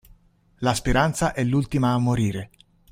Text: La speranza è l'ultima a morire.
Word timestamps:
La 0.61 0.73
speranza 0.73 1.31
è 1.31 1.43
l'ultima 1.43 1.93
a 1.93 1.99
morire. 1.99 2.49